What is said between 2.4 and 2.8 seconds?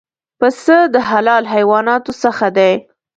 دی.